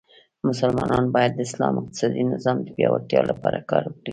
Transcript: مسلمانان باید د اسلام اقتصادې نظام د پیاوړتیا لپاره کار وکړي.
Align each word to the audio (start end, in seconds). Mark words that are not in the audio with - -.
مسلمانان 0.47 1.05
باید 1.15 1.31
د 1.35 1.39
اسلام 1.47 1.73
اقتصادې 1.81 2.23
نظام 2.33 2.57
د 2.63 2.67
پیاوړتیا 2.75 3.21
لپاره 3.31 3.65
کار 3.71 3.83
وکړي. 3.87 4.09